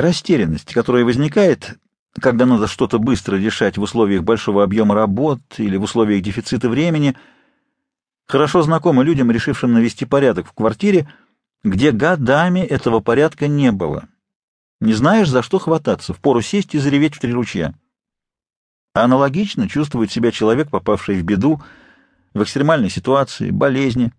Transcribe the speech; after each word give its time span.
растерянность, 0.00 0.72
которая 0.72 1.04
возникает, 1.04 1.78
когда 2.20 2.46
надо 2.46 2.66
что-то 2.66 2.98
быстро 2.98 3.36
решать 3.36 3.78
в 3.78 3.82
условиях 3.82 4.22
большого 4.22 4.62
объема 4.62 4.94
работ 4.94 5.40
или 5.58 5.76
в 5.76 5.82
условиях 5.82 6.22
дефицита 6.22 6.68
времени, 6.68 7.16
хорошо 8.26 8.62
знакома 8.62 9.02
людям, 9.02 9.30
решившим 9.30 9.72
навести 9.72 10.04
порядок 10.04 10.46
в 10.48 10.52
квартире, 10.52 11.08
где 11.62 11.90
годами 11.92 12.60
этого 12.60 13.00
порядка 13.00 13.48
не 13.48 13.72
было. 13.72 14.08
Не 14.80 14.92
знаешь, 14.92 15.28
за 15.28 15.42
что 15.42 15.58
хвататься, 15.58 16.12
впору 16.12 16.42
сесть 16.42 16.74
и 16.74 16.78
зареветь 16.78 17.14
в 17.14 17.20
три 17.20 17.32
ручья. 17.32 17.74
Аналогично 18.94 19.68
чувствует 19.68 20.10
себя 20.10 20.30
человек, 20.30 20.70
попавший 20.70 21.20
в 21.20 21.24
беду, 21.24 21.62
в 22.34 22.42
экстремальной 22.42 22.90
ситуации, 22.90 23.50
болезни. 23.50 24.12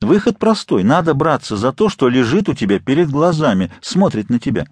Выход 0.00 0.38
простой. 0.38 0.84
Надо 0.84 1.14
браться 1.14 1.56
за 1.56 1.72
то, 1.72 1.88
что 1.88 2.08
лежит 2.08 2.48
у 2.48 2.54
тебя 2.54 2.78
перед 2.78 3.10
глазами, 3.10 3.72
смотрит 3.80 4.30
на 4.30 4.38
тебя. 4.38 4.66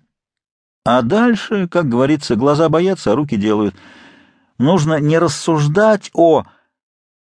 А 0.84 1.02
дальше, 1.02 1.66
как 1.66 1.88
говорится, 1.88 2.36
глаза 2.36 2.68
боятся, 2.68 3.12
а 3.12 3.16
руки 3.16 3.36
делают. 3.36 3.74
Нужно 4.58 5.00
не 5.00 5.18
рассуждать 5.18 6.10
о, 6.14 6.44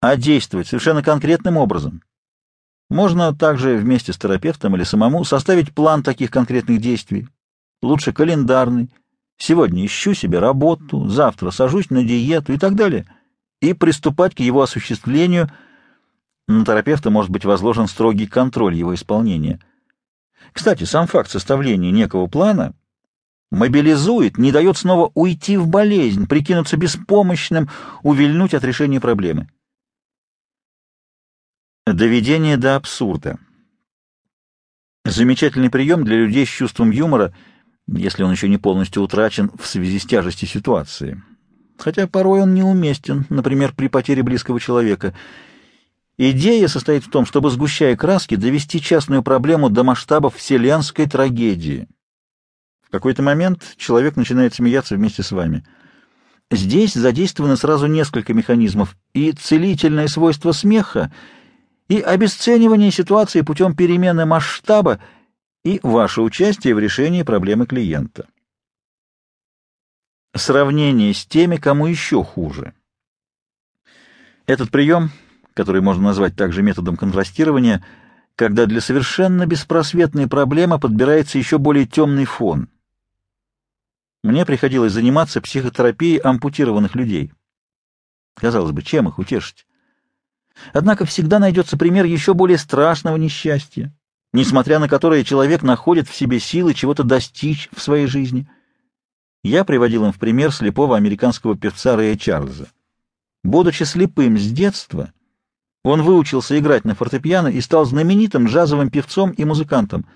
а 0.01 0.15
действовать 0.17 0.67
совершенно 0.67 1.01
конкретным 1.01 1.57
образом. 1.57 2.01
Можно 2.89 3.33
также 3.33 3.77
вместе 3.77 4.11
с 4.11 4.17
терапевтом 4.17 4.75
или 4.75 4.83
самому 4.83 5.23
составить 5.23 5.73
план 5.73 6.03
таких 6.03 6.29
конкретных 6.29 6.81
действий. 6.81 7.27
Лучше 7.81 8.11
календарный. 8.11 8.89
Сегодня 9.37 9.85
ищу 9.85 10.13
себе 10.13 10.39
работу, 10.39 11.07
завтра 11.07 11.51
сажусь 11.51 11.89
на 11.89 12.03
диету 12.03 12.53
и 12.53 12.57
так 12.57 12.75
далее. 12.75 13.07
И 13.61 13.73
приступать 13.73 14.35
к 14.35 14.41
его 14.41 14.61
осуществлению. 14.61 15.49
На 16.47 16.65
терапевта 16.65 17.09
может 17.09 17.31
быть 17.31 17.45
возложен 17.45 17.87
строгий 17.87 18.27
контроль 18.27 18.75
его 18.75 18.93
исполнения. 18.93 19.59
Кстати, 20.51 20.83
сам 20.83 21.07
факт 21.07 21.31
составления 21.31 21.91
некого 21.91 22.27
плана 22.27 22.73
мобилизует, 23.51 24.37
не 24.37 24.51
дает 24.51 24.77
снова 24.77 25.11
уйти 25.13 25.57
в 25.57 25.67
болезнь, 25.67 26.27
прикинуться 26.27 26.75
беспомощным, 26.75 27.69
увильнуть 28.01 28.53
от 28.53 28.63
решения 28.63 28.99
проблемы. 28.99 29.47
Доведение 31.85 32.57
до 32.57 32.75
абсурда. 32.75 33.37
Замечательный 35.05 35.69
прием 35.69 36.03
для 36.03 36.15
людей 36.17 36.45
с 36.45 36.49
чувством 36.49 36.91
юмора, 36.91 37.33
если 37.87 38.23
он 38.23 38.31
еще 38.31 38.47
не 38.47 38.57
полностью 38.57 39.03
утрачен 39.03 39.51
в 39.59 39.67
связи 39.67 39.99
с 39.99 40.05
тяжестью 40.05 40.47
ситуации. 40.47 41.21
Хотя 41.77 42.07
порой 42.07 42.41
он 42.41 42.53
неуместен, 42.53 43.25
например, 43.29 43.73
при 43.75 43.87
потере 43.87 44.23
близкого 44.23 44.59
человека. 44.59 45.13
Идея 46.17 46.67
состоит 46.67 47.03
в 47.03 47.09
том, 47.09 47.25
чтобы, 47.25 47.49
сгущая 47.49 47.95
краски, 47.95 48.35
довести 48.35 48.79
частную 48.81 49.23
проблему 49.23 49.69
до 49.69 49.83
масштабов 49.83 50.35
вселенской 50.35 51.07
трагедии— 51.07 51.87
какой-то 52.93 53.23
момент 53.23 53.73
человек 53.75 54.15
начинает 54.17 54.53
смеяться 54.53 54.95
вместе 54.95 55.23
с 55.23 55.31
вами. 55.31 55.65
Здесь 56.51 56.93
задействовано 56.93 57.55
сразу 57.55 57.87
несколько 57.87 58.35
механизмов, 58.35 58.95
и 59.13 59.31
целительное 59.31 60.07
свойство 60.07 60.51
смеха, 60.51 61.11
и 61.87 61.99
обесценивание 61.99 62.91
ситуации 62.91 63.41
путем 63.41 63.75
перемены 63.75 64.27
масштаба, 64.27 64.99
и 65.65 65.79
ваше 65.81 66.21
участие 66.21 66.75
в 66.75 66.79
решении 66.79 67.23
проблемы 67.23 67.65
клиента. 67.65 68.27
Сравнение 70.35 71.15
с 71.15 71.25
теми, 71.25 71.55
кому 71.55 71.87
еще 71.87 72.23
хуже. 72.23 72.75
Этот 74.45 74.69
прием, 74.69 75.09
который 75.53 75.81
можно 75.81 76.03
назвать 76.03 76.35
также 76.35 76.61
методом 76.61 76.97
контрастирования, 76.97 77.83
когда 78.35 78.65
для 78.65 78.81
совершенно 78.81 79.45
беспросветной 79.45 80.27
проблемы 80.27 80.79
подбирается 80.79 81.37
еще 81.37 81.57
более 81.57 81.85
темный 81.85 82.25
фон— 82.25 82.69
мне 84.23 84.45
приходилось 84.45 84.93
заниматься 84.93 85.41
психотерапией 85.41 86.17
ампутированных 86.17 86.95
людей. 86.95 87.33
Казалось 88.35 88.71
бы, 88.71 88.81
чем 88.81 89.09
их 89.09 89.19
утешить? 89.19 89.67
Однако 90.71 91.05
всегда 91.05 91.39
найдется 91.39 91.77
пример 91.77 92.05
еще 92.05 92.33
более 92.33 92.57
страшного 92.57 93.17
несчастья, 93.17 93.93
несмотря 94.31 94.79
на 94.79 94.87
которое 94.87 95.25
человек 95.25 95.61
находит 95.61 96.07
в 96.07 96.15
себе 96.15 96.39
силы 96.39 96.73
чего-то 96.73 97.03
достичь 97.03 97.69
в 97.73 97.81
своей 97.81 98.07
жизни. 98.07 98.47
Я 99.43 99.65
приводил 99.65 100.05
им 100.05 100.13
в 100.13 100.19
пример 100.19 100.53
слепого 100.53 100.95
американского 100.95 101.57
певца 101.57 101.97
Рэя 101.97 102.15
Чарльза. 102.15 102.69
Будучи 103.43 103.83
слепым 103.83 104.37
с 104.37 104.49
детства, 104.49 105.11
он 105.83 106.01
выучился 106.01 106.57
играть 106.57 106.85
на 106.85 106.95
фортепиано 106.95 107.47
и 107.47 107.61
стал 107.61 107.85
знаменитым 107.85 108.47
джазовым 108.47 108.89
певцом 108.89 109.31
и 109.31 109.45
музыкантом— 109.45 110.05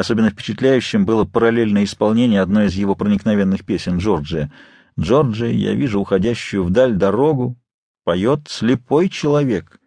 Особенно 0.00 0.30
впечатляющим 0.30 1.04
было 1.04 1.26
параллельное 1.26 1.84
исполнение 1.84 2.40
одной 2.40 2.68
из 2.68 2.74
его 2.74 2.94
проникновенных 2.94 3.66
песен 3.66 3.98
«Джорджия». 3.98 4.50
«Джорджия, 4.98 5.50
я 5.50 5.74
вижу 5.74 6.00
уходящую 6.00 6.64
вдаль 6.64 6.94
дорогу», 6.94 7.58
поет 8.04 8.48
слепой 8.48 9.10
человек. 9.10 9.78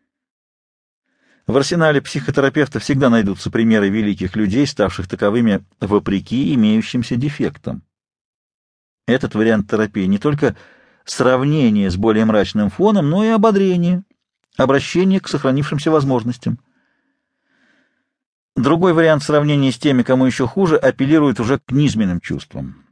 В 1.47 1.57
арсенале 1.57 2.00
психотерапевта 2.00 2.79
всегда 2.79 3.09
найдутся 3.09 3.50
примеры 3.50 3.90
великих 3.90 4.35
людей, 4.35 4.68
ставших 4.68 5.07
таковыми 5.07 5.66
вопреки 5.79 6.53
имеющимся 6.53 7.16
дефектам. 7.16 7.81
Этот 9.07 9.34
вариант 9.34 9.68
терапии 9.69 10.06
не 10.06 10.19
только 10.19 10.56
сравнение 11.06 11.90
с 11.90 11.97
более 11.97 12.25
мрачным 12.25 12.69
фоном, 12.69 13.09
но 13.09 13.25
и 13.25 13.29
ободрение, 13.29 14.03
обращение 14.58 15.19
к 15.19 15.28
сохранившимся 15.28 15.91
возможностям. 15.91 16.59
Другой 18.56 18.94
вариант 18.94 19.24
сравнения 19.24 19.72
с 19.72 19.80
теми, 19.80 20.03
кому 20.03 20.25
еще 20.25 20.47
хуже, 20.47 20.78
апеллирует 20.78 21.40
уже 21.40 21.59
к 21.59 21.72
низменным 21.72 22.22
чувствам. 22.22 22.84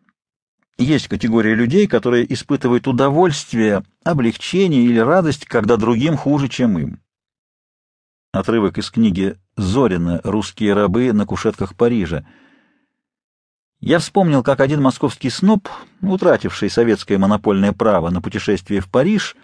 Есть 0.77 1.07
категория 1.07 1.53
людей, 1.53 1.85
которые 1.87 2.31
испытывают 2.33 2.87
удовольствие, 2.87 3.83
облегчение 4.03 4.83
или 4.83 4.97
радость, 4.97 5.45
когда 5.45 5.77
другим 5.77 6.17
хуже, 6.17 6.49
чем 6.49 6.79
им. 6.79 6.99
Отрывок 8.31 8.77
из 8.77 8.89
книги 8.89 9.37
Зорина 9.57 10.21
«Русские 10.23 10.73
рабы 10.73 11.13
на 11.13 11.25
кушетках 11.25 11.75
Парижа». 11.75 12.25
Я 13.79 13.99
вспомнил, 13.99 14.41
как 14.41 14.59
один 14.59 14.81
московский 14.81 15.29
сноб, 15.29 15.67
утративший 16.01 16.69
советское 16.69 17.17
монопольное 17.17 17.73
право 17.73 18.09
на 18.09 18.21
путешествие 18.21 18.79
в 18.79 18.89
Париж, 18.89 19.35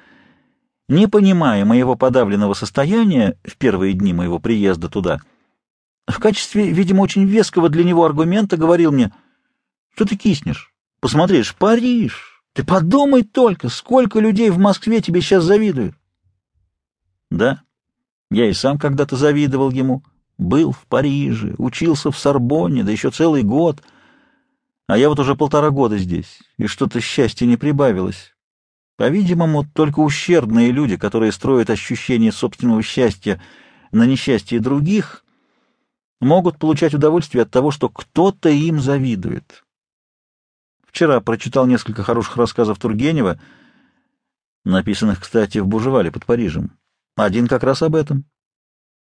не 0.88 1.08
понимая 1.08 1.66
моего 1.66 1.96
подавленного 1.96 2.54
состояния 2.54 3.38
в 3.44 3.58
первые 3.58 3.94
дни 3.94 4.14
моего 4.14 4.40
приезда 4.40 4.90
туда,— 4.90 5.22
в 6.08 6.20
качестве, 6.20 6.72
видимо, 6.72 7.02
очень 7.02 7.26
веского 7.26 7.70
для 7.70 7.84
него 7.84 8.06
аргумента 8.06 8.56
говорил 8.56 8.92
мне, 8.92 9.12
что 9.94 10.06
ты 10.06 10.16
киснешь? 10.16 10.74
Посмотришь, 11.02 11.54
Париж! 11.54 12.42
Ты 12.54 12.64
подумай 12.64 13.24
только, 13.24 13.70
сколько 13.70 14.20
людей 14.20 14.50
в 14.50 14.58
Москве 14.58 15.02
тебе 15.02 15.22
сейчас 15.22 15.44
завидуют. 15.44 15.96
Да, 17.30 17.62
я 18.32 18.50
и 18.50 18.54
сам 18.54 18.80
когда-то 18.80 19.16
завидовал 19.16 19.70
ему. 19.70 20.02
Был 20.38 20.72
в 20.72 20.86
Париже, 20.88 21.56
учился 21.58 22.10
в 22.12 22.18
Сорбонне, 22.18 22.84
да 22.84 22.92
еще 22.92 23.12
целый 23.12 23.44
год. 23.44 23.84
А 24.88 24.98
я 24.98 25.10
вот 25.10 25.20
уже 25.20 25.36
полтора 25.36 25.72
года 25.72 25.98
здесь, 25.98 26.40
и 26.58 26.68
что-то 26.68 27.02
счастья 27.02 27.46
не 27.46 27.58
прибавилось. 27.58 28.36
По-видимому, 28.98 29.66
только 29.74 30.00
ущербные 30.00 30.72
люди, 30.72 30.98
которые 30.98 31.32
строят 31.32 31.70
ощущение 31.70 32.32
собственного 32.32 32.84
счастья 32.84 33.42
на 33.92 34.06
несчастье 34.06 34.60
других— 34.60 35.24
могут 36.20 36.58
получать 36.58 36.94
удовольствие 36.94 37.44
от 37.44 37.52
того, 37.52 37.72
что 37.72 37.90
кто-то 37.90 38.50
им 38.50 38.80
завидует. 38.80 39.64
Вчера 40.86 41.22
прочитал 41.22 41.68
несколько 41.68 42.04
хороших 42.04 42.38
рассказов 42.38 42.80
Тургенева, 42.80 43.40
написанных, 44.66 45.22
кстати, 45.22 45.60
в 45.60 45.68
Бужевале 45.68 46.12
под 46.12 46.26
Парижем. 46.26 46.72
Один 47.16 47.48
как 47.48 47.64
раз 47.64 47.82
об 47.82 47.96
этом. 47.96 48.26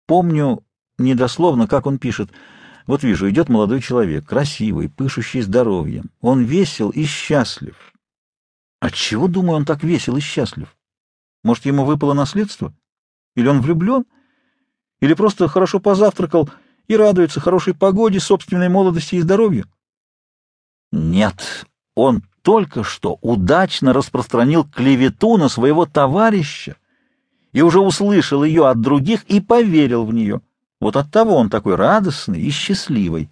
Помню 0.06 0.64
недословно, 0.98 1.66
как 1.66 1.86
он 1.86 1.98
пишет. 1.98 2.30
Вот 2.86 3.02
вижу, 3.02 3.28
идет 3.30 3.48
молодой 3.48 3.80
человек, 3.80 4.26
красивый, 4.26 4.88
пышущий 4.88 5.40
здоровьем. 5.40 6.10
Он 6.20 6.44
весел 6.44 6.90
и 6.90 7.04
счастлив. 7.04 7.91
Отчего, 8.82 9.28
думаю, 9.28 9.58
он 9.58 9.64
так 9.64 9.84
весел 9.84 10.16
и 10.16 10.20
счастлив? 10.20 10.76
Может, 11.44 11.66
ему 11.66 11.84
выпало 11.84 12.14
наследство? 12.14 12.74
Или 13.36 13.46
он 13.46 13.60
влюблен? 13.60 14.06
Или 15.00 15.14
просто 15.14 15.46
хорошо 15.46 15.78
позавтракал 15.78 16.50
и 16.88 16.96
радуется 16.96 17.38
хорошей 17.38 17.74
погоде, 17.74 18.18
собственной 18.18 18.68
молодости 18.68 19.14
и 19.14 19.20
здоровью? 19.20 19.66
Нет, 20.90 21.64
он 21.94 22.24
только 22.42 22.82
что 22.82 23.18
удачно 23.20 23.92
распространил 23.92 24.64
клевету 24.64 25.36
на 25.36 25.48
своего 25.48 25.86
товарища 25.86 26.74
и 27.52 27.62
уже 27.62 27.78
услышал 27.78 28.42
ее 28.42 28.66
от 28.66 28.80
других 28.80 29.22
и 29.30 29.40
поверил 29.40 30.04
в 30.04 30.12
нее. 30.12 30.40
Вот 30.80 30.96
оттого 30.96 31.36
он 31.36 31.50
такой 31.50 31.76
радостный 31.76 32.42
и 32.42 32.50
счастливый. 32.50 33.30